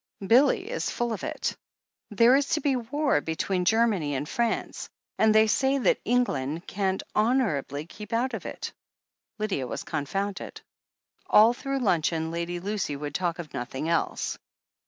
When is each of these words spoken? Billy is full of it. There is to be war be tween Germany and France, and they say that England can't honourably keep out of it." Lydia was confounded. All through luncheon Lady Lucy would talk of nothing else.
Billy 0.25 0.67
is 0.67 0.89
full 0.89 1.13
of 1.13 1.23
it. 1.23 1.55
There 2.09 2.35
is 2.35 2.47
to 2.57 2.59
be 2.59 2.75
war 2.75 3.21
be 3.21 3.35
tween 3.35 3.65
Germany 3.65 4.15
and 4.15 4.27
France, 4.27 4.89
and 5.19 5.29
they 5.35 5.45
say 5.45 5.77
that 5.77 6.01
England 6.05 6.65
can't 6.65 7.03
honourably 7.15 7.85
keep 7.85 8.11
out 8.11 8.33
of 8.33 8.47
it." 8.47 8.73
Lydia 9.37 9.67
was 9.67 9.83
confounded. 9.83 10.59
All 11.27 11.53
through 11.53 11.81
luncheon 11.81 12.31
Lady 12.31 12.59
Lucy 12.59 12.95
would 12.95 13.13
talk 13.13 13.37
of 13.37 13.53
nothing 13.53 13.89
else. 13.89 14.39